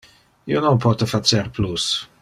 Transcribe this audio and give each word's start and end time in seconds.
Io 0.53 0.63
non 0.63 0.81
pote 0.87 1.09
facer 1.13 1.53
plus. 1.59 1.89